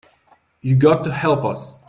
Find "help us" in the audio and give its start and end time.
1.13-1.77